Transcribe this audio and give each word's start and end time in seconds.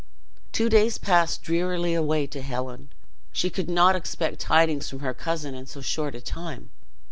Two 0.51 0.67
days 0.67 0.97
passed 0.97 1.43
drearily 1.43 1.93
away 1.93 2.25
to 2.25 2.41
Helen. 2.41 2.89
She 3.31 3.51
could 3.51 3.69
not 3.69 3.95
expect 3.95 4.39
tidings 4.39 4.89
from 4.89 5.01
her 5.01 5.13
cousin 5.13 5.53
in 5.53 5.67
so 5.67 5.79
short 5.81 6.15
a 6.15 6.21
time. 6.21 6.71